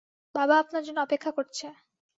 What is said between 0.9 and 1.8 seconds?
অপেক্ষা করছে।